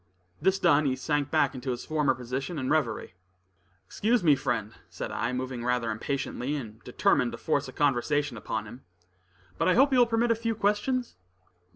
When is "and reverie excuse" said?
2.57-4.23